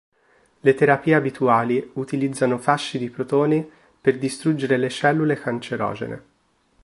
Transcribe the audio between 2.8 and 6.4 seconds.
di protoni per distruggere le cellule cancerogene.